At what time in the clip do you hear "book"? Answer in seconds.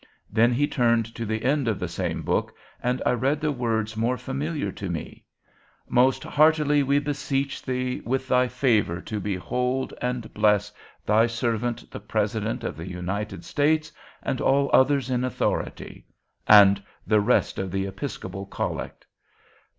2.23-2.57